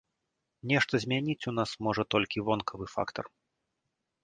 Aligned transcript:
Нешта 0.71 0.93
змяніць 1.03 1.47
у 1.51 1.53
нас 1.59 1.69
можа 1.89 2.03
толькі 2.15 2.45
вонкавы 2.49 2.85
фактар. 2.97 3.25